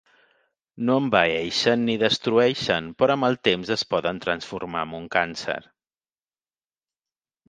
[0.85, 5.59] No envaeixen, ni destrueixen, però amb el temps es poden transformar en un càncer.